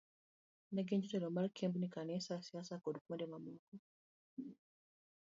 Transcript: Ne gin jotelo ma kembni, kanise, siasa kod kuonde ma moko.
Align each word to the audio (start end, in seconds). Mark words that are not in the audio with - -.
Ne 0.73 0.81
gin 0.87 1.03
jotelo 1.05 1.29
ma 1.35 1.43
kembni, 1.57 1.87
kanise, 1.95 2.33
siasa 2.47 2.75
kod 2.83 2.95
kuonde 3.03 3.25
ma 3.31 3.37
moko. 3.45 3.73